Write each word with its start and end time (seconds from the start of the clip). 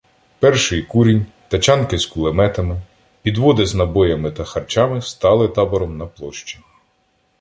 Перший 0.39 0.83
курінь, 0.83 1.25
тачанки 1.47 1.97
з 1.97 2.05
кулеметами, 2.05 2.81
підводи 3.21 3.65
з 3.65 3.75
набоями 3.75 4.31
та 4.31 4.43
харчами 4.43 5.01
стали 5.01 5.47
табором 5.47 5.97
на 5.97 6.05
площі. 6.05 6.59